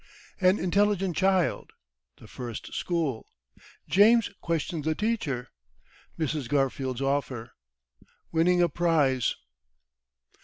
An 0.39 0.57
Intelligent 0.57 1.15
Child 1.15 1.73
The 2.17 2.27
First 2.27 2.73
School 2.73 3.27
James 3.87 4.31
questions 4.41 4.83
the 4.83 4.95
Teacher 4.95 5.49
Mrs. 6.17 6.49
Garfield's 6.49 7.03
Offer 7.03 7.51
Winning 8.31 8.63
a 8.63 8.67
Prize. 8.67 9.35